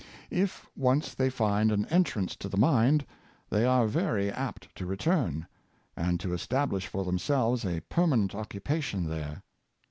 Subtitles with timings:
[0.31, 3.05] If once they find an entrance to the mind,
[3.51, 5.45] they are very apt to return,
[5.95, 9.43] and to establish for themselves a perma nent occupation there.